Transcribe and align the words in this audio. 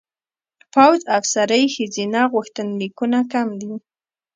پوځ 0.73 0.99
افسرۍ 1.17 1.63
ښځینه 1.75 2.21
غوښتنلیکونه 2.33 3.19
کم 3.31 3.47
دي. 3.61 3.73